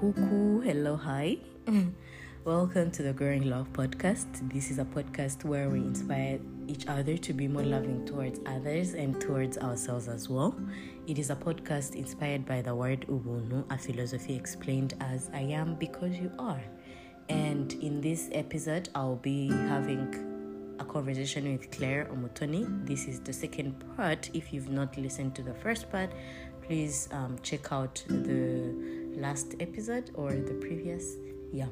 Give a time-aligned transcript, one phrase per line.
[0.00, 1.36] Hello, hi.
[2.46, 4.50] Welcome to the Growing Love podcast.
[4.50, 8.94] This is a podcast where we inspire each other to be more loving towards others
[8.94, 10.58] and towards ourselves as well.
[11.06, 15.74] It is a podcast inspired by the word Ubuntu, a philosophy explained as I am
[15.74, 16.62] because you are.
[17.28, 22.86] And in this episode, I'll be having a conversation with Clare Omotoni.
[22.86, 24.30] This is the second part.
[24.32, 26.10] If you've not listened to the first part,
[26.62, 31.16] please um, check out the last episode or the previous.
[31.52, 31.66] Yeah.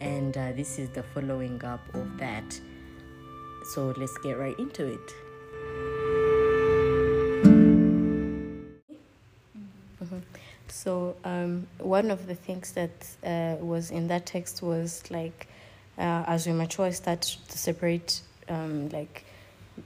[0.00, 2.58] And uh, this is the following up of that.
[3.74, 5.14] So let's get right into it.
[10.00, 10.22] Mhm.
[10.68, 12.90] So um, one of the things that
[13.24, 15.48] uh, was in that text was like,
[15.98, 19.24] uh, as we mature, start to separate um, like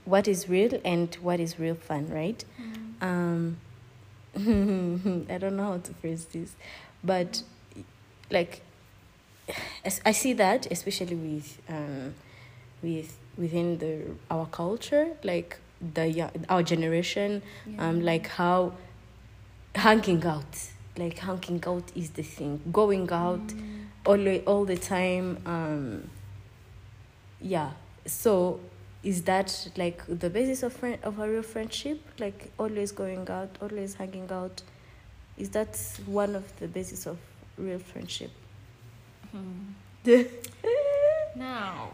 [0.05, 2.43] what is real and what is real fun, right?
[3.01, 3.57] Um,
[4.35, 6.55] I don't know how to phrase this,
[7.03, 7.43] but
[8.29, 8.61] like
[10.05, 12.13] I see that especially with um,
[12.81, 15.57] with within the our culture, like
[15.93, 17.41] the our generation,
[17.77, 18.73] um, like how
[19.75, 23.53] hanging out, like hanging out is the thing, going out
[24.05, 25.39] all all the time.
[25.45, 26.09] Um,
[27.41, 27.71] yeah,
[28.05, 28.59] so
[29.03, 32.01] is that like the basis of friend of a real friendship?
[32.19, 34.61] Like always going out, always hanging out.
[35.37, 37.17] Is that one of the basis of
[37.57, 38.31] real friendship?
[41.35, 41.91] Now,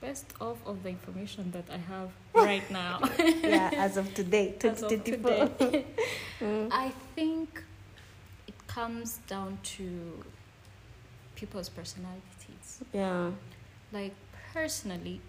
[0.00, 4.82] best off of the information that I have right now, yeah, as of today, As
[4.82, 5.48] of 2024.
[5.58, 5.84] today.
[6.40, 6.68] Mm.
[6.72, 7.62] I think
[8.46, 10.24] it comes down to
[11.34, 12.82] people's personalities.
[12.92, 13.30] Yeah.
[13.92, 14.14] Like
[14.54, 15.20] personally,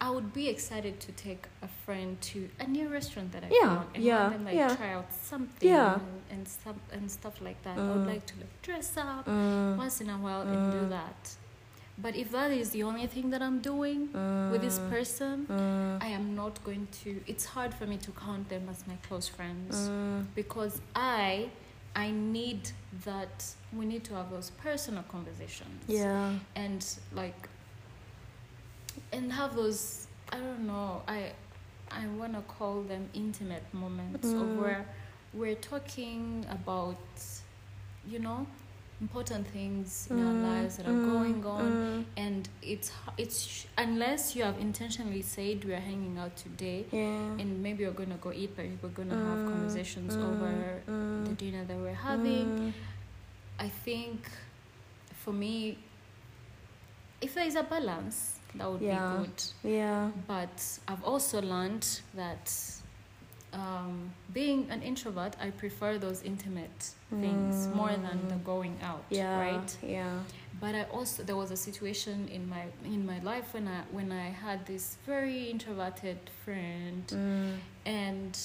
[0.00, 3.68] I would be excited to take a friend to a new restaurant that I Yeah,
[3.68, 4.74] found and yeah, them like yeah.
[4.76, 5.94] try out something Yeah.
[5.96, 7.78] and, and stuff and stuff like that.
[7.78, 8.12] I would Mm.
[8.14, 9.76] like to like dress up Mm.
[9.76, 10.88] once in a while and do Mm.
[10.90, 11.36] that.
[11.98, 14.00] But if that is the only thing that I'm doing
[14.50, 15.46] with this person.
[16.02, 17.10] I am not going to.
[17.26, 19.90] It's hard for me to count them as my close friends
[20.34, 21.50] because I,
[21.94, 22.62] I need
[23.04, 23.36] that.
[23.78, 26.32] We need to have those personal conversations Yeah.
[26.56, 26.82] and
[27.12, 27.40] like,
[29.12, 30.06] and have those.
[30.32, 31.02] I don't know.
[31.08, 31.32] I,
[31.90, 34.56] I want to call them intimate moments of Mm.
[34.56, 34.86] where
[35.34, 36.96] we're talking about,
[38.06, 38.46] you know,
[39.00, 40.42] important things in our Mm.
[40.42, 41.04] lives that are Mm.
[41.14, 42.04] going on Mm.
[42.18, 47.40] and it's it's unless you have intentionally said we're hanging out today Yeah.
[47.40, 50.82] and maybe we're gonna go eat but we're gonna have Mm, conversations mm, over
[51.24, 52.52] the dinner that we're having
[53.58, 54.28] i think
[55.24, 55.78] for me
[57.22, 59.16] if there is a balance that would Yeah.
[59.18, 60.10] be good Yeah.
[60.26, 62.52] but i've also learned that
[63.52, 68.44] um, being an introvert i prefer those intimate things more than the Mm.
[68.44, 69.40] going out Yeah.
[69.40, 70.20] right Yeah.
[70.60, 74.12] but I also there was a situation in my in my life when I when
[74.12, 77.56] I had this very introverted friend Mm.
[77.84, 78.38] and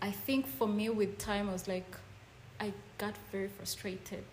[0.00, 1.90] I think for me with time I was like
[2.60, 4.24] I got very frustrated.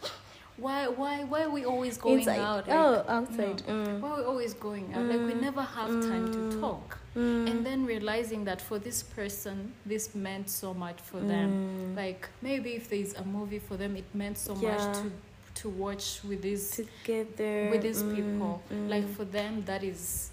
[0.59, 2.40] Why why why are we always going Inside.
[2.40, 2.68] out?
[2.68, 3.58] Like, oh, outside.
[3.68, 4.00] Mm.
[4.02, 5.06] Why are we always going out?
[5.09, 5.42] Like we Mm.
[5.42, 6.59] never have time to Mm.
[6.59, 6.97] talk.
[7.16, 7.50] Mm.
[7.50, 11.50] And then realizing that for this person this meant so much for them.
[11.53, 11.96] Mm.
[11.96, 14.72] Like maybe if there's a movie for them it meant so Yeah.
[14.72, 15.12] much to
[15.62, 18.62] to watch with these together with these Mm, people.
[18.72, 18.90] mm.
[18.90, 20.31] Like for them, that is,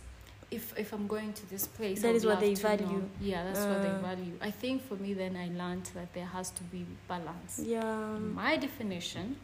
[0.51, 2.77] if if I'm going to this place, That I is what they to know.
[2.77, 3.03] value.
[3.21, 4.09] Yeah, that's what they Uh.
[4.11, 4.35] value.
[4.41, 7.59] I think for me, then I learned that there has to be balance.
[7.75, 8.17] yeah.
[8.17, 9.37] In my definition,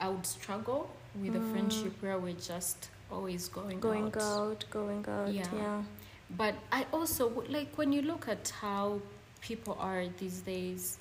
[0.00, 1.52] I would struggle with a Mm.
[1.52, 3.80] friendship where we're just always going, out.
[3.82, 4.22] going out.
[4.22, 5.32] out, going out.
[5.32, 5.46] Yeah.
[5.54, 5.82] Yeah.
[6.30, 9.00] But I also would- like when you look at how
[9.40, 10.98] people are these days.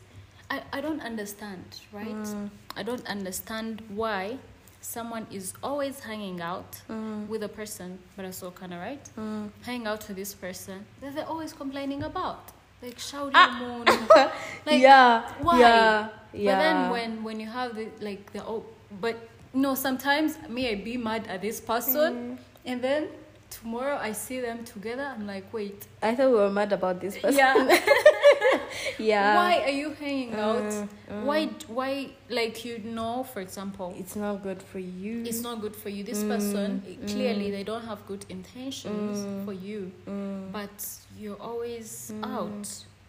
[0.49, 2.07] I, I don't understand, right?
[2.23, 2.49] Mm.
[2.77, 4.37] I don't understand why
[4.79, 7.27] someone is always hanging out Mm.
[7.27, 9.49] with a person, but also kind of right, Mm.
[9.63, 12.51] hang out with this person that they're always complaining about,
[12.81, 13.59] like shouting Ah.
[13.59, 13.85] moon.
[14.65, 15.33] Like, yeah.
[15.41, 15.59] why?
[15.59, 16.07] Yeah.
[16.31, 16.57] But Yeah.
[16.59, 18.63] then when when you have the like the oh,
[19.01, 19.15] but
[19.53, 22.37] no, sometimes me I be mad at this person, Mm.
[22.65, 23.07] and then
[23.49, 25.03] tomorrow I see them together.
[25.03, 27.37] I'm like, wait, I thought we were mad about this person.
[27.37, 27.55] yeah,
[28.99, 29.35] yeah.
[29.35, 30.63] why are you hanging out?
[30.63, 31.23] Mm, mm.
[31.23, 35.23] Why why like you know, for example, It's not good for you.
[35.25, 36.03] it's not good for you.
[36.03, 37.07] This Mm, person mm.
[37.11, 39.45] clearly they don't have good intentions Mm.
[39.45, 40.51] for you, Mm.
[40.51, 40.85] but
[41.17, 42.23] you're always Mm.
[42.35, 42.67] out.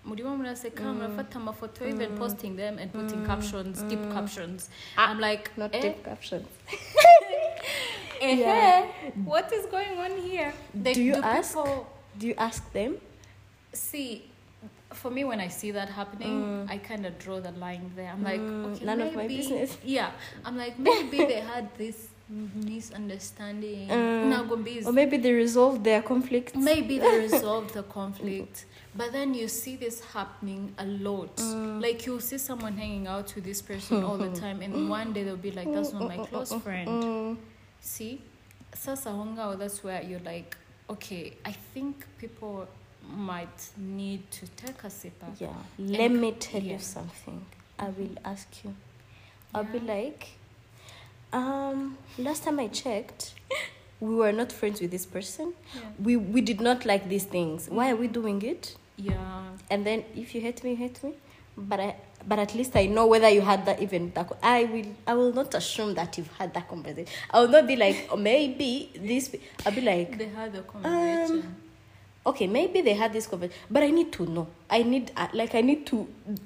[0.08, 0.94] Murimo mnaseka Mm.
[0.96, 2.18] mnafata mafoto even Mm.
[2.18, 3.26] posting them and putting Mm.
[3.26, 4.12] captions, deep Mm.
[4.14, 4.70] captions.
[4.96, 6.46] Ah, I'm like, Not eh, deep captions.
[8.20, 8.86] eh, Yeah.
[9.26, 10.52] what is going on here?
[10.74, 11.54] They, Do you ask?
[11.54, 11.86] People,
[12.18, 12.96] Do you ask them?
[13.72, 14.22] see,
[14.92, 16.70] for me when I see that happening, Mm.
[16.70, 18.10] I kind of draw the line there.
[18.10, 19.76] I'm like, Mm, okay, none maybe, of my business.
[19.84, 20.10] Yeah,
[20.44, 23.88] I'm like maybe they had this misunderstanding.
[23.88, 24.86] Mm.
[24.86, 29.76] Or maybe they resolve their conflict maybe they resolve the conflict but then you see
[29.76, 31.80] this happening a lot Mm.
[31.82, 35.22] like you'll see someone hanging out with this person all the time and one day
[35.24, 37.36] they'll be like that's not my close friend Mm.
[37.80, 38.20] see
[38.74, 40.56] sasa hongao that's where you're like
[40.90, 42.66] okay i think people
[43.16, 45.48] might need to take a sip Yeah.
[45.78, 46.72] Let And- me tell yeah.
[46.74, 47.40] you something.
[47.78, 48.74] I will ask you.
[49.54, 50.26] I'll be like,
[51.32, 53.34] um, last time I checked,
[54.00, 55.54] we were not friends with this person.
[55.74, 55.80] yeah.
[56.02, 57.68] We we did not like these things.
[57.68, 58.76] Why are we doing it?
[58.96, 61.12] yeah And then if you hate me, you hate me.
[61.56, 61.96] But I
[62.26, 65.32] but at least I know whether you had that even that I will I will
[65.32, 67.06] not assume that you've had that conversation.
[67.30, 69.34] I will not be like, oh, maybe this
[69.64, 71.54] I'll be like they had a conversation
[72.28, 74.46] okay maybe they had this conversation but i need to know.
[74.70, 75.96] I need uh, like i need to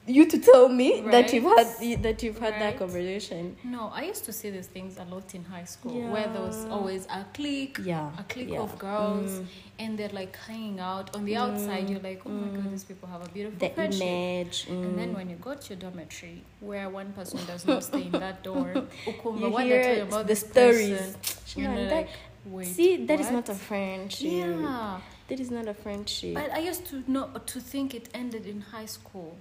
[0.06, 1.66] you to tell me that you've had
[2.06, 3.56] that you've had that conversation.
[3.64, 6.58] No i used to see these things a lot in high school where there was
[6.76, 8.60] always a clique yeah a clique yeah.
[8.66, 9.46] of girls Mm.
[9.82, 11.84] and they're like hanging out on the outside.
[11.90, 14.02] You're like oh my god these people have a beautiful the friendship.
[14.02, 15.16] image and then mm.
[15.18, 16.38] when you go to your dormitory
[16.68, 18.68] where one person does not stay in that door
[19.06, 21.00] you what hear about the stories.
[21.00, 23.34] person, you're Man, like, that- see that is what?
[23.34, 24.30] not a friendship.
[24.30, 25.00] Yeah
[25.32, 28.60] that is not a friendship but i used to know to think it ended in
[28.60, 29.32] high school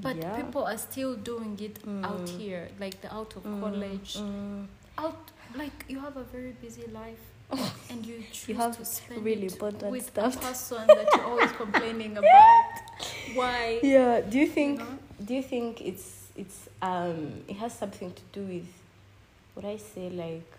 [0.00, 0.36] but Yeah.
[0.40, 1.76] people are still doing it
[2.10, 2.38] out Mm.
[2.38, 4.66] here like the out of Mm, college mm.
[5.04, 5.24] out
[5.62, 7.24] like you have a very busy life
[7.90, 10.36] and you choose have to spend really important with stuff.
[10.36, 12.64] a person that you're always complaining about
[13.34, 14.98] why yeah do you think know?
[15.26, 16.08] do you think it's
[16.42, 17.18] it's um
[17.48, 18.68] it has something to do with
[19.54, 20.50] what i say like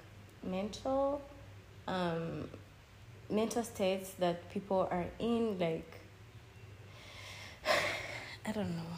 [0.43, 1.21] mental
[1.87, 2.47] um
[3.29, 5.99] mental states that people are in like
[8.45, 8.93] i don't know.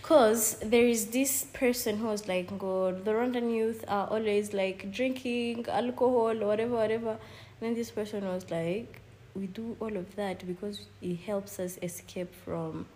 [0.00, 4.90] Because there is this person who was like god the rwandan youth are always like
[4.90, 7.10] drinking alcohol whatever whatever.
[7.10, 9.00] And then this person was like
[9.34, 12.86] we do all of that because it helps us escape from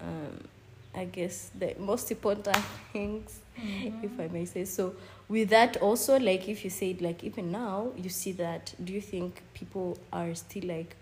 [0.00, 0.48] um,
[0.94, 2.56] I guess the most important
[2.92, 4.94] things, if I may say so.
[5.28, 8.74] With that, also, like if you said, like even now, you see that.
[8.82, 10.96] Do you think people are still like,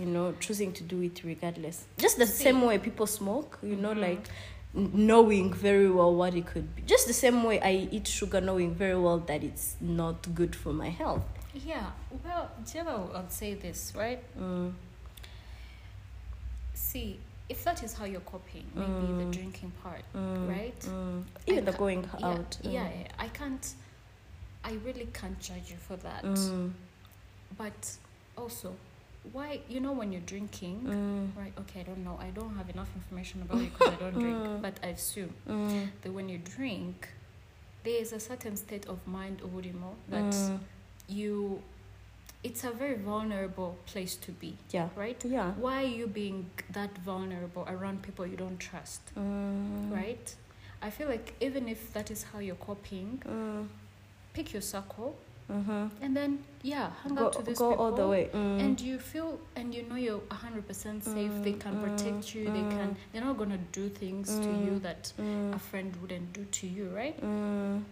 [0.00, 1.84] you know, choosing to do it regardless?
[1.98, 2.44] Just the See.
[2.44, 4.00] same way people smoke, you know, Mhm.
[4.00, 4.24] like
[4.72, 6.82] knowing very well what it could be.
[6.82, 10.72] Just the same way I eat sugar, knowing very well that it's not good for
[10.72, 11.22] my health.
[11.64, 11.86] yeah
[12.22, 14.74] well Jeva, i'll say this right Mm.
[16.74, 19.18] see if that is how you're coping maybe Mm.
[19.18, 20.48] the drinking part Mm.
[20.48, 21.24] right Mm.
[21.46, 22.58] Even the going yeah, out.
[22.62, 22.72] yeah, mm.
[23.06, 23.74] yeah i can't
[24.64, 26.72] i really can't judge you for that Mm.
[27.56, 27.96] but
[28.36, 28.74] also
[29.32, 31.36] why you know when you're drinking Mm.
[31.36, 34.18] right okay i don't know i don't have enough information about it because i don't
[34.18, 34.62] drink Mm.
[34.62, 35.88] but i assume Mm.
[36.02, 37.08] that when you drink
[37.84, 40.58] there is a certain state of mind urimo that Mm.
[41.08, 41.62] you
[42.46, 44.88] it's a very vulnerable place to be Yeah.
[44.96, 45.50] right Yeah.
[45.64, 46.38] why are you being
[46.78, 49.90] that vulnerable around people you don't trust Mm.
[50.00, 50.26] right
[50.86, 53.66] i feel like even if that is how you're coping Mm.
[54.34, 55.12] pick your circle
[55.48, 56.02] Mm-hmm.
[56.02, 56.30] and then
[56.62, 58.24] yeah hang Go, out to these go people all the way.
[58.34, 58.60] Mm.
[58.64, 62.44] and you feel and you know you're 100% safe they Mm, can mm, protect you
[62.56, 62.96] they can mm.
[63.12, 64.82] they're not gonna do things to you Mm.
[64.86, 65.54] that Mm.
[65.54, 67.84] a friend wouldn't do to you right Mm.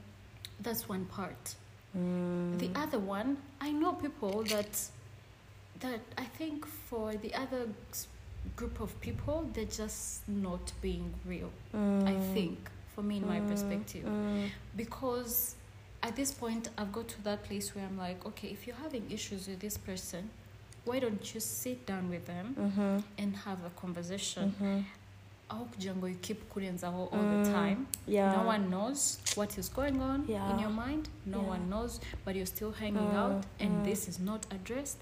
[0.66, 1.54] that's one part
[1.96, 2.58] Mm.
[2.58, 4.72] the other one i know people that
[5.80, 7.68] that i think for the other
[8.56, 11.76] group of people they're just not being real i
[12.14, 12.34] Mm.
[12.34, 12.58] think
[12.94, 13.48] for me in my Mm.
[13.48, 14.48] perspective Mm.
[14.76, 15.54] because
[16.02, 19.04] at this point i've got to that place where i'm like okay if you're having
[19.10, 20.30] issues with this person
[20.84, 22.98] why don't you sit down with them Mm-hmm.
[23.18, 24.80] and have a conversation Mm-hmm.
[25.50, 27.52] Ngo you keep kurenzaho all the Mm.
[27.52, 28.32] time Yeah.
[28.32, 30.50] no one knows what is going on Yeah.
[30.50, 31.48] in your mind no Yeah.
[31.50, 33.84] one knows but you're still hanging Mm, out and mm.
[33.84, 34.98] this is not addressed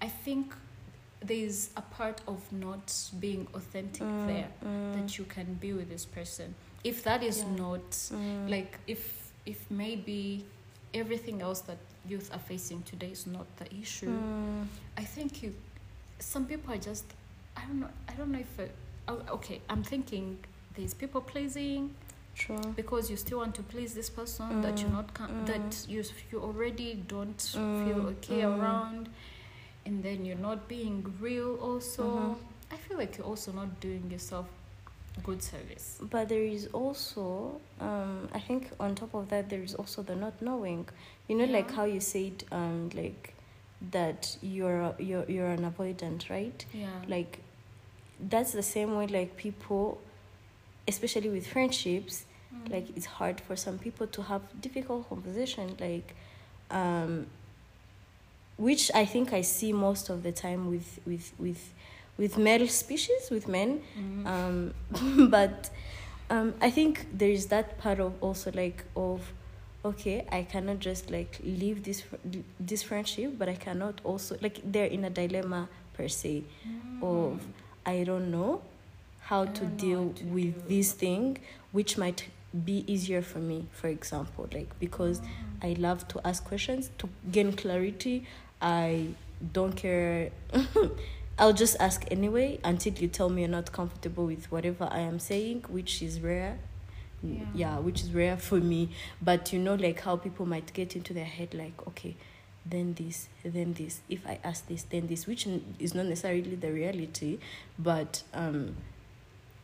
[0.00, 0.54] i think
[1.20, 4.48] there's a part of not being authentic there
[4.94, 6.54] that you can be with this person
[6.84, 7.56] if that is Yeah.
[7.56, 8.10] not
[8.48, 10.44] like if if maybe
[10.94, 11.78] everything else that
[12.08, 14.16] youth are facing today is not the issue
[14.96, 15.52] i think you
[16.20, 17.04] some people are just
[17.56, 18.58] i don't know i don't know if
[19.08, 20.38] okay i'm thinking
[20.76, 21.94] there's people pleasing
[22.34, 22.60] True.
[22.76, 25.46] because you still want to please this person that you're Mm, not mm.
[25.46, 28.58] that you you already don't Mm, feel okay mm.
[28.58, 29.08] around
[29.86, 32.36] and then you're not being real also Mhm.
[32.70, 34.46] i feel like you're also not doing yourself
[35.24, 39.74] good service But there is also, um, I think on top of that, there is
[39.74, 40.88] also the not knowing.
[41.26, 43.34] You know, like how you said, um, like
[43.90, 46.64] that you're you're you're an avoidant, right?
[46.72, 47.40] yeah Like
[48.20, 49.98] that's the same way like people
[50.86, 52.72] especially with friendships Mm.
[52.72, 56.14] like it's hard for some people to have difficult conversation like
[56.70, 57.26] um
[58.56, 61.72] which i think i see most of the time with with with
[62.16, 64.26] with male species with men Mm.
[64.26, 65.70] um but
[66.30, 69.20] um i think there is that part of also like of
[69.84, 72.02] okay i cannot just like leave this
[72.58, 76.44] this friendship but i cannot also like they're in a dilemma per se
[77.02, 77.40] of Mm.
[77.94, 78.60] I don't know
[79.30, 80.74] how to deal to with do.
[80.74, 81.38] this thing
[81.72, 82.20] which might
[82.64, 85.70] be easier for me for example like because Mm.
[85.70, 88.16] I love to ask questions to gain clarity.
[88.62, 89.08] I
[89.56, 90.30] don't care.
[91.38, 95.18] I'll just ask anyway until you tell me you're not comfortable with whatever I am
[95.18, 96.58] saying, which is rare.
[97.22, 97.40] Yeah.
[97.54, 98.90] yeah, which is rare for me.
[99.20, 102.14] But you know, like how people might get into their head, like, okay,
[102.68, 104.00] then this, then this.
[104.08, 105.46] If I ask this, then this, which
[105.78, 107.38] is not necessarily the reality,
[107.78, 108.76] but um,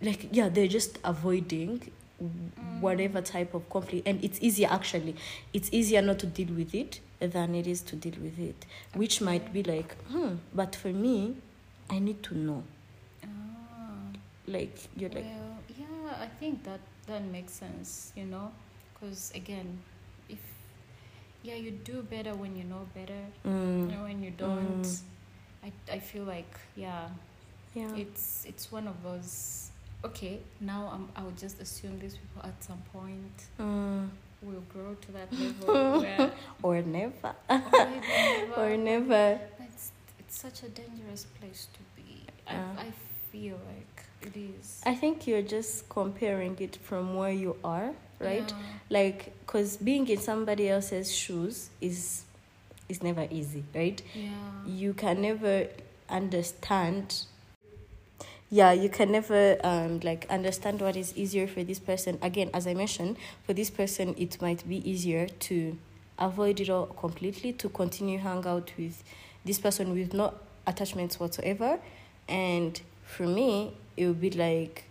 [0.00, 1.90] like yeah, they're just avoiding
[2.22, 2.80] Mm.
[2.80, 5.16] whatever type of conflict and it's easier actually
[5.52, 9.20] it's easier not to deal with it than it is to deal with it which
[9.20, 11.34] might be like hmm but for me
[11.90, 12.62] i need to know
[13.24, 13.28] Ah.
[14.46, 15.26] like you're like
[15.76, 18.52] yeah, I think that that makes sense, you know,
[18.94, 19.78] because again,
[21.44, 23.22] yeah, you do better when you know better.
[23.46, 24.98] mm, know, when you don't, Mm.
[25.64, 27.08] I I feel like yeah,
[27.74, 29.70] yeah it's it's one of those.
[30.04, 34.08] Okay, now I'm, I would just assume these people at some point mm,
[34.42, 36.32] will grow to that level where
[36.62, 38.60] or never or never.
[38.60, 39.24] or never
[39.68, 42.24] It's it's such a dangerous place to be.
[42.46, 42.56] I
[42.88, 42.88] I
[43.32, 43.96] feel like
[44.28, 44.80] it is.
[44.86, 47.90] i think you're just comparing it from where you are
[48.20, 48.50] right?
[48.50, 48.56] Yeah.
[48.90, 52.24] like because being in somebody else's shoes is
[52.88, 54.00] is never easy right?
[54.14, 54.30] Yeah.
[54.66, 55.68] you can never
[56.08, 57.24] understand
[58.50, 62.18] yeah you can never um like understand what is easier for this person.
[62.22, 65.76] Again as i mentioned for this person it might be easier to
[66.18, 69.02] avoid it all completely to continue hang out with
[69.44, 70.34] this person with no
[70.66, 71.78] attachments whatsoever.
[72.28, 74.84] And for me it would be like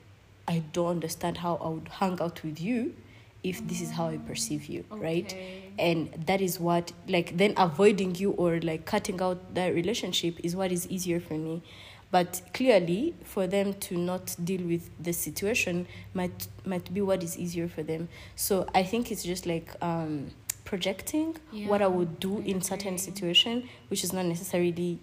[0.47, 2.93] i don't understand how i would hang out with you
[3.43, 5.35] if this is how i perceive you right?
[5.79, 10.55] And that is what like then avoiding you or like cutting out that relationship is
[10.55, 11.63] what is easier for me.
[12.11, 17.37] But clearly for them to not deal with the situation might might be what is
[17.39, 18.07] easier for them.
[18.35, 20.29] So i think it's just like um
[20.63, 21.35] projecting
[21.69, 24.99] what i would do in certain situation which is not necessarily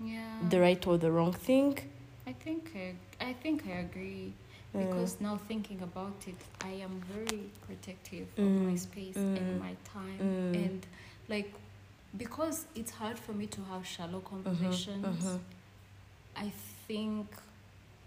[0.00, 0.38] Yeah.
[0.50, 1.78] the right or the wrong thing.
[2.26, 4.32] I think I, I think I agree.
[4.78, 9.58] Because now thinking about it, I am very protective of my Mm, space mm, and
[9.58, 10.54] my time, mm.
[10.54, 10.86] and
[11.28, 11.52] like
[12.16, 15.02] because it's hard for me to have shallow Mhm, conversations.
[15.02, 15.40] mhm.
[16.36, 16.52] I
[16.86, 17.26] think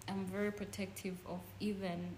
[0.07, 2.15] I'm very protective of even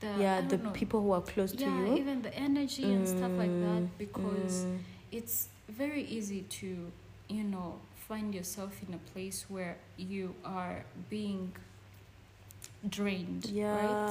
[0.00, 3.06] the yeah the know, people who are close to yeah you even the energy and
[3.06, 4.78] stuff like that Mm, because mm,
[5.10, 6.90] it's very easy to
[7.28, 11.52] you know find yourself in a place where you are being
[12.88, 14.10] drained right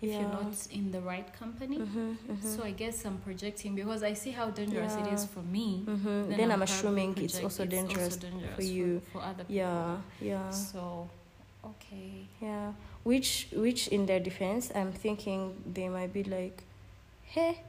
[0.00, 0.20] if yeah.
[0.20, 2.42] you're not in the right company Mhm, mhm.
[2.56, 6.28] so i guess i'm projecting because i see how dangerous it is for me Mhm.
[6.28, 8.16] then Then, I'll I'm assuming it's also dangerous.
[8.16, 9.00] dangerous for you.
[9.12, 11.08] for, other people Yeah, yeah, so
[11.64, 12.72] okay yeah.
[13.04, 15.40] Which, which, in their defense, I'm thinking
[15.78, 16.64] they might be like,
[17.22, 17.60] "Hey,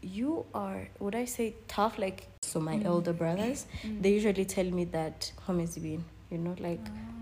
[0.00, 1.98] you are." Would I say tough?
[1.98, 2.86] Like, so my Mm.
[2.86, 4.00] elder brothers, Mm.
[4.02, 7.15] they usually tell me that home is being, you know, like, Um,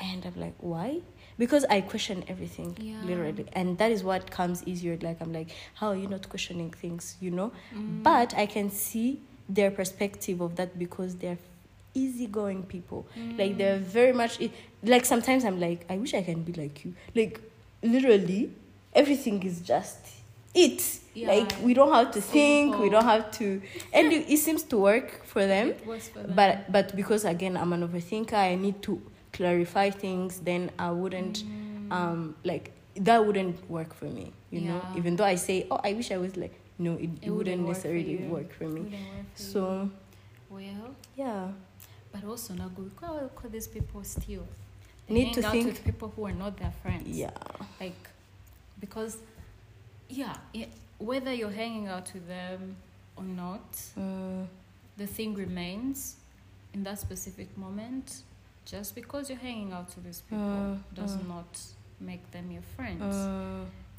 [0.00, 1.00] and I'm like, why?
[1.38, 3.00] Because I question everything, Yeah.
[3.04, 4.98] literally, and that is what comes easier.
[5.00, 7.16] Like, I'm like, how are you not questioning things?
[7.20, 8.02] You know, mm.
[8.02, 11.38] but I can see their perspective of that because they're
[11.94, 13.06] easygoing people.
[13.38, 13.92] Like they're Mm.
[13.98, 14.38] very much
[14.84, 16.94] like sometimes I'm like, I wish I can be like you.
[17.14, 17.40] Like
[17.82, 18.50] literally,
[18.94, 19.98] everything is just
[20.54, 20.98] it.
[21.14, 23.60] Yeah, like we don't have to think, we don't have to,
[23.92, 25.74] and it, it seems to work for them.
[25.74, 26.32] For them.
[26.36, 30.40] But but because again I'm an overthinker, I need to clarify things.
[30.40, 31.92] Then I wouldn't Mm.
[31.92, 34.32] um like that wouldn't work for me.
[34.50, 36.54] You know, even though I say, oh, I wish I was like.
[36.78, 38.80] No, it, it, It wouldn't wouldn't work necessarily work for me.
[38.80, 39.24] Work for you.
[39.34, 39.90] So
[40.48, 41.48] well yeah.
[42.10, 42.82] But also now go
[43.28, 44.46] because these people still
[45.06, 47.06] they Need to out think- with people who are not their friends.
[47.06, 47.30] Yeah.
[47.78, 48.08] Like
[48.80, 49.18] because
[50.08, 52.76] yeah, it, whether you're hanging out with them
[53.16, 54.46] or not, Mm,
[54.96, 56.16] the thing remains
[56.72, 58.22] in that specific moment.
[58.70, 61.28] Just because you're hanging out with these people Mm, does mm.
[61.28, 61.60] not
[62.00, 63.14] make them your friends.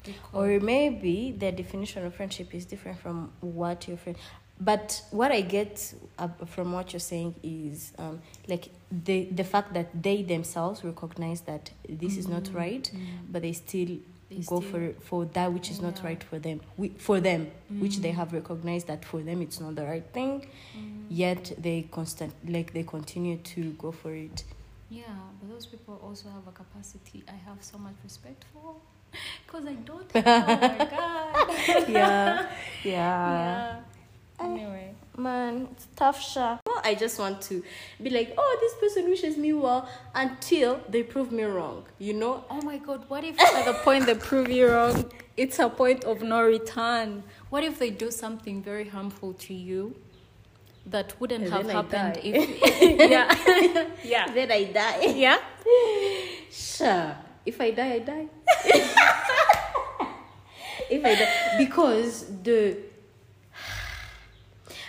[0.04, 4.16] Because Or maybe their definition of friendship is different from what your friend.
[4.60, 8.68] but what I get uh, from what you're saying is um, like
[9.04, 12.98] the the fact that they themselves recognize that this is not Mm, right, mm.
[13.32, 13.92] but they still
[14.30, 16.60] They go still- for for that which is not right for them.
[16.76, 17.40] We, for them,
[17.82, 18.20] which they Mm.
[18.20, 20.32] have recognized that for them it's not the right thing.
[20.76, 21.06] Mm.
[21.24, 24.44] Yet they constant like they continue to go for it.
[24.92, 25.04] Yeah,
[25.40, 28.74] but those people also have a capacity I have so much respect for.
[29.46, 30.10] Because I don't.
[30.14, 31.88] oh my god.
[31.88, 32.46] yeah,
[32.84, 33.30] yeah.
[33.32, 33.80] yeah.
[34.38, 34.94] Anyway.
[35.16, 36.58] Man, it's tough shit.
[36.84, 37.62] I just want to
[38.02, 41.84] be like, oh, this person wishes me well until they prove me wrong.
[41.98, 42.44] You know?
[42.50, 46.04] Oh my god, what if at the point they prove you wrong, it's a point
[46.04, 47.22] of no return?
[47.48, 49.94] What if they do something very harmful to you
[50.86, 52.20] that wouldn't And have then I happened die.
[52.24, 53.86] if Yeah.
[54.02, 54.32] yeah.
[54.32, 55.06] Then I die.
[55.14, 55.38] Yeah?
[56.50, 57.16] Sure.
[57.44, 58.26] If I die, I die.
[60.90, 62.76] if I die, because the,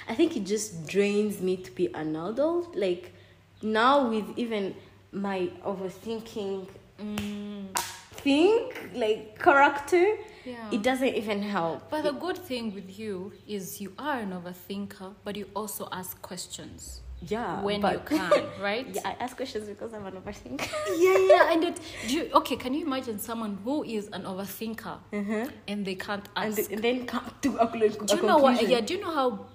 [0.08, 2.76] I think it just drains me to be an adult.
[2.76, 3.14] Like
[3.62, 4.76] now with even
[5.12, 6.68] my overthinking
[7.00, 7.76] Mm,
[8.24, 10.06] thing, like character,
[10.46, 10.72] yeah.
[10.72, 11.90] it doesn't even help.
[11.90, 16.22] But the good thing with you is you are an overthinker, but you also ask
[16.22, 18.88] questions yeah, when but- you can, right?
[18.94, 20.68] Yeah, I ask questions because I'm an overthinker.
[21.06, 21.54] yeah, yeah.
[21.54, 25.48] And it, do you, okay, can you imagine someone who is an overthinker Uh-huh.
[25.68, 26.72] and they can't ask?
[26.72, 28.68] and then come to a, a do you know what?
[28.68, 29.46] Yeah, do you know how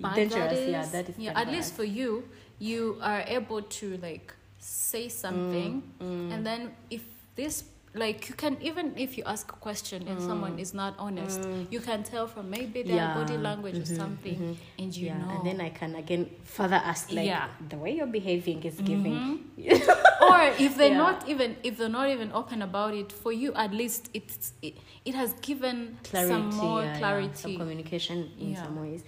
[0.00, 0.68] bad Dangerous, is?
[0.70, 5.82] yeah, that is Yeah, at least for you, you are able to like say something,
[6.00, 7.02] Mm, and then if
[7.34, 7.64] this
[7.96, 11.80] like you can even if you ask a question and someone is not honest, you
[11.80, 12.96] can tell from maybe their Mm.
[12.96, 14.56] Yeah, body language or mhm, something, mhm.
[14.78, 15.30] and you yeah, know.
[15.32, 17.48] and then I can again further ask like Yeah.
[17.68, 19.16] the way you're behaving is giving.
[19.20, 19.36] Mhm.
[20.30, 23.72] or if they're not even if they're not even open about it for you at
[23.72, 24.74] least it's it,
[25.04, 29.02] it has given Clarity, some more clarity some communication in some ways.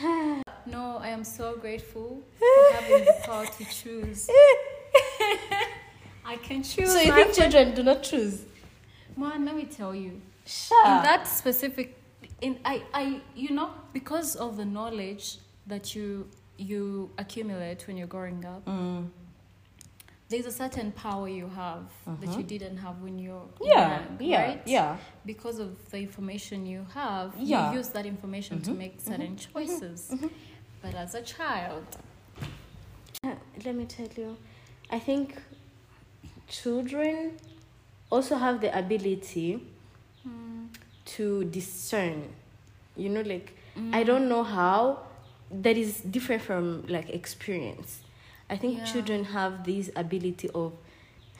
[0.66, 4.28] no i am so grateful for having the power to choose
[6.26, 8.44] i can choose So you think children do not choose?
[9.16, 10.86] man let me tell you Sure.
[10.86, 11.96] in that specific
[12.40, 18.06] in i i you know because of the knowledge that you you accumulate when you're
[18.16, 19.08] growing up Mm.
[20.28, 21.84] there's a certain power you have
[22.20, 22.38] that Mhm.
[22.38, 24.62] you didn't have when you're Yeah, young, yeah, right?
[24.66, 24.96] yeah.
[25.24, 27.70] because of the information you have Yeah.
[27.72, 30.30] you use that information to Mhm, make certain choices mhm.
[30.82, 31.86] but as a child
[33.24, 33.34] Uh,
[33.64, 34.36] Let me tell you,
[34.90, 35.34] I think
[36.48, 37.32] children
[38.10, 39.60] also have the ability
[40.26, 40.66] mm,
[41.04, 42.28] to discern.
[42.96, 45.00] You know, like mm, I don't know how
[45.50, 48.00] that is different from like experience.
[48.48, 48.84] I think Yeah.
[48.84, 50.72] children have this ability of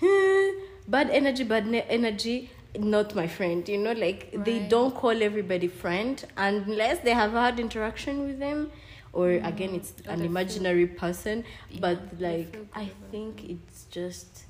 [0.00, 0.48] "Hmm,
[0.88, 3.66] bad energy, bad ne- energy, not my friend.
[3.68, 8.70] You know, like they don't call everybody friend unless they have had interaction with them,
[9.12, 9.46] or Mm.
[9.48, 11.44] again, it's Or an they feel- imaginary person.
[11.80, 14.45] But like, I think it's just,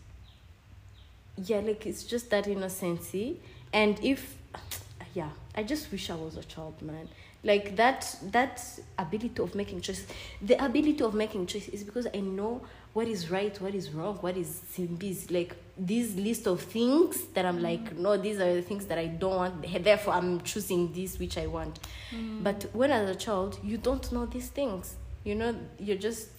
[1.37, 3.41] yeah, like it's just that innocency.
[3.73, 4.37] And if,
[5.15, 7.09] yeah, I just wish I was a child, man.
[7.45, 8.63] Like that, that
[8.99, 10.07] ability of making choices.
[10.43, 14.17] The ability of making choices is because I know what is right, what is wrong,
[14.17, 15.31] what is simbies.
[15.31, 19.07] Like this list of things that I'm like, no, these are the things that I
[19.07, 19.85] don't want.
[19.85, 21.79] Therefore, I'm choosing this which I want.
[22.11, 22.43] Mm.
[22.43, 24.97] But when as a child, you don't know these things.
[25.23, 26.31] You know, you're just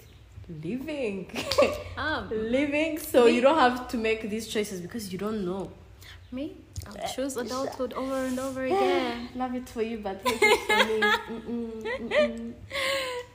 [0.50, 1.30] living,
[1.98, 2.98] um, living.
[3.00, 5.72] So Me- you don't have to make these choices because you don't know.
[6.32, 6.46] me
[6.88, 10.60] i'll Uh, choose adulthood over and over again Love it for you, but hate it
[10.70, 11.00] for me.
[11.34, 12.54] Mm-mm, mm-mm.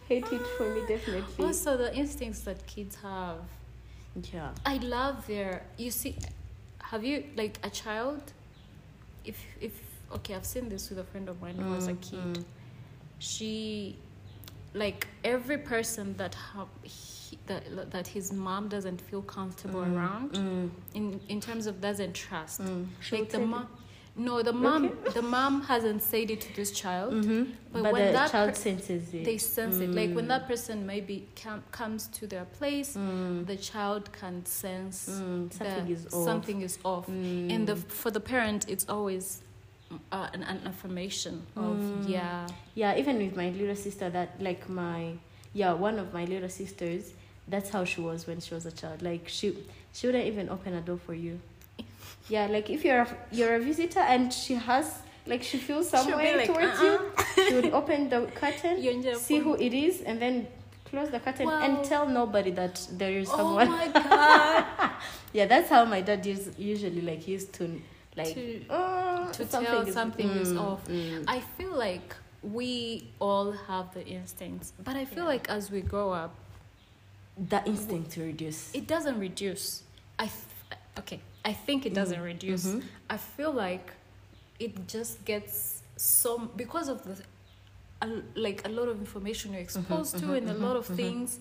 [0.08, 1.44] Hate it for me, definitely.
[1.44, 3.38] also the instincts that kids have
[4.32, 4.50] Yeah.
[4.66, 6.12] i love their you see
[6.90, 8.22] have you like a child
[9.24, 9.72] if if
[10.16, 12.44] okay i've seen this with a friend of mine who was a kid mm.
[13.18, 13.96] she
[14.74, 20.30] like every person that ha- he, that that his mom doesn't feel comfortable Mm, around
[20.32, 22.86] Mm, in in terms of doesn't trust mm.
[23.10, 23.66] Like the mom
[24.16, 25.12] no the mom Okay.
[25.14, 27.12] the mom hasn't said it to this child.
[27.14, 27.52] Mhm.
[27.72, 29.24] But But, when the that child per- senses it.
[29.24, 30.28] they sense it like when Mm.
[30.34, 35.88] that person maybe com- comes to their place Mm, the child can sense mm, something
[35.96, 36.24] is off.
[36.28, 37.52] something is off Mm.
[37.54, 39.42] and the for the parent it's always
[40.10, 42.08] uh, an, an affirmation of Mm.
[42.08, 45.12] yeah yeah even with my little sister that like my
[45.54, 47.12] yeah one of my little sisters
[47.48, 49.56] that's how she was when she was a child like she
[49.92, 51.38] she wouldn't even open a door for you
[52.28, 56.06] yeah like if you're a, you're a visitor and she has like she feels some
[56.16, 56.98] way like, towards "Uh-uh."
[57.36, 58.76] you she would open the curtain
[59.18, 60.46] see who it is and then
[60.90, 61.62] close the curtain Wow.
[61.62, 64.90] and tell nobody that there is oh someone my god
[65.32, 67.80] yeah that's how my dad is usually like used to
[68.16, 70.86] like to, "Oh, to tell is- something is Mm, off.
[70.88, 71.24] mm.
[71.26, 75.34] I feel like we all have the instincts, but I feel Yeah.
[75.34, 76.34] like as we grow up,
[77.38, 78.74] That instinct to reduce.
[78.74, 79.82] it doesn't reduce.
[80.18, 81.20] I th- okay.
[81.44, 82.64] I think it doesn't reduce.
[82.66, 82.82] Mhm.
[83.10, 83.92] I feel like
[84.60, 87.16] it just gets some because of the
[88.02, 91.38] a, like a lot of information you're exposed to mhm, and a lot of things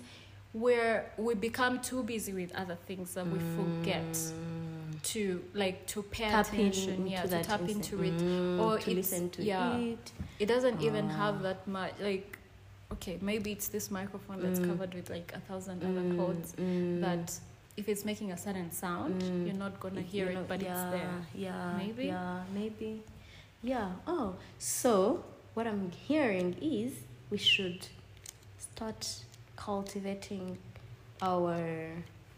[0.53, 4.70] where we become too busy with other things that we forget Mm.
[5.03, 8.77] To like to pay Tap attention into yeah to that tap into it Mm, or
[8.77, 9.77] to it's- listen to yeah.
[9.77, 10.11] it.
[10.39, 11.17] it doesn't even Ah.
[11.23, 12.37] have that much like
[12.91, 14.67] okay maybe it's this microphone that's Mm.
[14.69, 17.39] covered with like a thousand other cords codes mm, that
[17.77, 19.45] if it's making a certain sound Mm.
[19.45, 22.05] you're not gonna hear it but yeah, it's there Yeah, Maybe?
[22.05, 23.01] Yeah, maybe.
[23.63, 23.89] Yeah.
[24.07, 25.23] Oh, so
[25.55, 26.91] what I'm hearing is
[27.29, 27.87] we should
[28.59, 29.01] start
[29.55, 30.57] cultivating
[31.21, 31.57] our,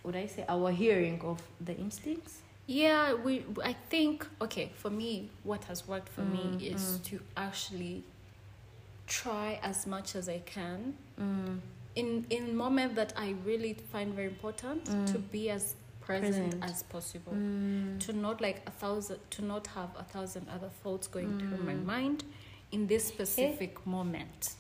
[0.04, 2.40] would I say, our hearing of the instincts.
[2.66, 3.44] Yeah, we.
[3.64, 7.04] I think okay for me, what has worked for Mm, me is mm.
[7.10, 8.04] to actually
[9.08, 11.60] try as much as I can Mm.
[11.96, 15.12] in in moment that I really find very important Mm.
[15.12, 16.64] to be as present, Present.
[16.64, 17.34] as possible.
[17.34, 18.00] Mm.
[18.00, 21.74] To not like a thousand, to not have a thousand other thoughts going through my
[21.76, 21.86] Mm.
[21.86, 22.24] mind
[22.72, 24.56] in this specific moment.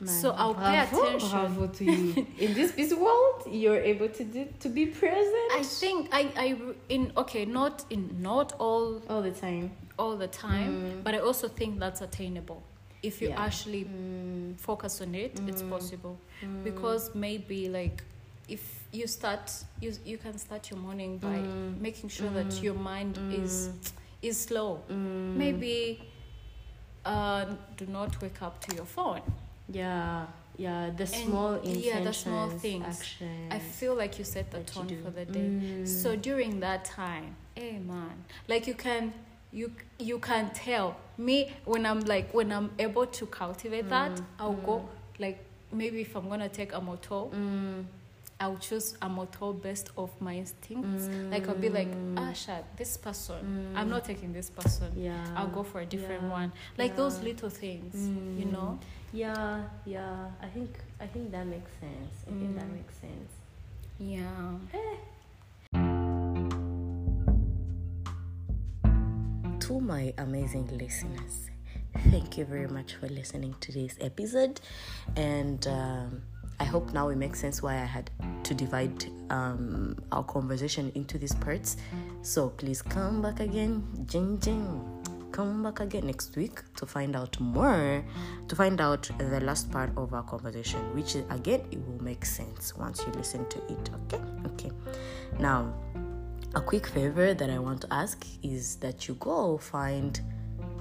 [0.00, 1.30] Man, So I'll pay attention.
[1.30, 2.26] Bravo to you.
[2.38, 6.56] In this busy world, you're able to do to be present I think I I
[6.88, 9.70] in okay not in not all all the time.
[9.98, 11.04] all the time, Mm.
[11.04, 12.62] but I also think that's attainable
[13.02, 13.44] if you Yeah.
[13.46, 14.56] actually Mm.
[14.58, 15.70] focus on it it's Mm.
[15.70, 16.64] possible Mm.
[16.64, 18.02] because maybe like
[18.48, 19.50] if you start
[19.80, 21.80] you you can start your morning by Mm.
[21.80, 22.62] making sure that Mm.
[22.62, 23.68] your mind is
[24.22, 24.80] is slow
[25.36, 26.00] maybe
[27.04, 27.44] uh
[27.76, 29.22] do not wake up to your phone
[29.72, 32.84] Yeah, yeah, the And- small yeah, the small things.
[32.86, 33.52] actions.
[33.52, 35.86] i feel like you set the that tone for the day Mm.
[35.88, 38.14] so during that time hey man
[38.48, 39.12] like you can
[39.52, 39.66] you
[39.98, 44.54] you can tell me when i'm like when i'm able to cultivate that Mm, i'll
[44.54, 44.66] mm.
[44.66, 45.38] go like
[45.72, 47.84] maybe if i'm gonna take a motor Mm.
[48.42, 51.08] I'll choose a motor based off my instincts.
[51.30, 53.72] Like I'll be like, ah, shit, this person.
[53.76, 54.90] I'm not taking this person.
[54.96, 55.04] Mm.
[55.04, 55.24] Yeah.
[55.36, 56.52] I'll go for a different yeah, one.
[56.76, 57.94] Like those little things,
[58.38, 58.52] you Mm.
[58.52, 58.78] know.
[59.12, 60.26] Yeah, yeah.
[60.42, 62.14] I think I think that makes sense.
[62.26, 62.74] I think that Mm.
[62.78, 63.30] makes sense.
[64.00, 64.58] Yeah.
[69.60, 71.48] To my amazing listeners,
[72.10, 74.60] thank you very much for listening to this episode,
[75.16, 76.22] and um,
[76.60, 78.10] I hope now it makes sense why I had
[78.44, 81.76] to divide um, our conversation into these parts.
[82.22, 84.98] So please come back again, jing jing.
[85.32, 88.04] Come back again next week to find out more,
[88.48, 92.76] to find out the last part of our conversation, which again it will make sense
[92.76, 93.90] once you listen to it.
[94.04, 94.70] Okay, okay.
[95.38, 95.72] Now,
[96.54, 100.20] a quick favor that I want to ask is that you go find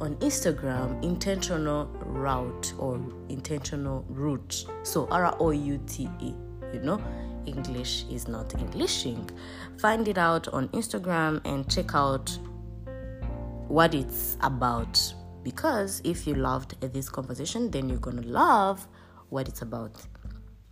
[0.01, 4.65] on Instagram intentional route or intentional route.
[4.83, 6.33] So R O U T E,
[6.73, 7.01] you know,
[7.45, 9.29] English is not Englishing.
[9.77, 12.37] Find it out on Instagram and check out
[13.67, 14.99] what it's about.
[15.43, 18.87] Because if you loved this conversation, then you're gonna love
[19.29, 19.95] what it's about.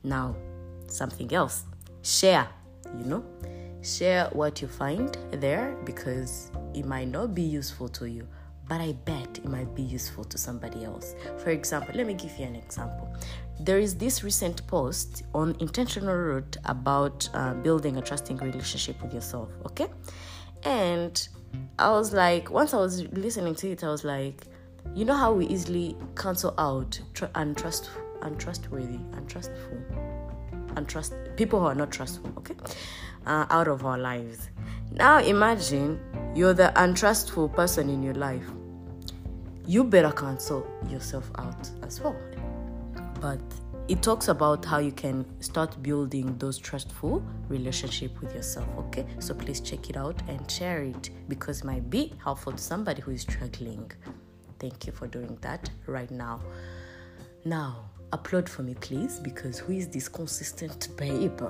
[0.03, 0.35] Now,
[0.87, 1.65] something else.
[2.01, 2.47] Share,
[2.97, 3.23] you know?
[3.81, 8.27] Share what you find there because it might not be useful to you,
[8.69, 11.15] but I bet it might be useful to somebody else.
[11.39, 13.11] For example, let me give you an example.
[13.59, 19.11] There is this recent post on Intentional Route about uh, building a trusting relationship with
[19.13, 19.87] yourself, okay?
[20.63, 21.27] And
[21.79, 24.45] I was like, once I was listening to it, I was like,
[24.95, 27.89] you know how we easily cancel out tr- untrust,
[28.21, 29.79] untrustworthy, untrustful,
[30.75, 32.55] untrust people who are not trustful, okay,
[33.25, 34.51] uh, out of our lives.
[34.91, 35.99] Now imagine
[36.35, 38.45] you're the untrustful person in your life.
[39.69, 42.15] You better cancel yourself out as well.
[43.21, 43.39] But
[43.87, 49.05] it talks about how you can start building those trustful relationship with yourself okay?
[49.19, 53.03] So please check it out and share it because it might be helpful to somebody
[53.03, 53.91] who is struggling.
[54.57, 56.41] Thank you for doing that right now.
[57.45, 61.43] Now applaud for me please because who is this consistent babe?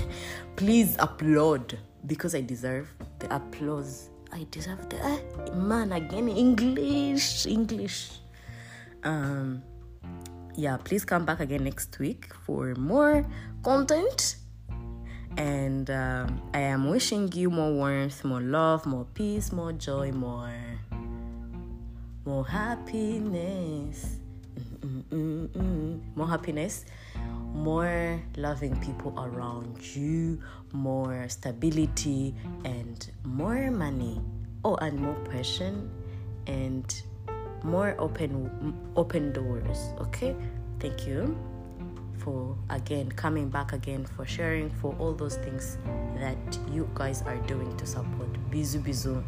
[0.56, 5.18] Please applaud because i deserve the applause i deserve the eh,
[5.54, 8.18] man again english english
[9.04, 9.62] um
[10.54, 13.24] yeah, please come back again next week for more
[13.62, 14.36] content.
[15.38, 20.52] And um, I am wishing you more warmth, more love, more peace, more joy, more,
[22.26, 24.16] more happiness,
[24.80, 26.00] Mm-mm-mm-mm.
[26.14, 26.84] more happiness,
[27.54, 30.40] more loving people around you,
[30.72, 34.20] more stability, and more money.
[34.64, 35.90] Oh, and more passion
[36.46, 37.02] and
[37.64, 40.34] more open open doors okay
[40.80, 41.36] thank you
[42.18, 45.78] for again coming back again for sharing for all those things
[46.18, 46.36] that
[46.70, 49.22] you guys are doing to support bizu bizu.